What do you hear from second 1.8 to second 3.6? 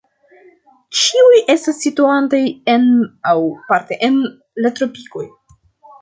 situantaj en, aŭ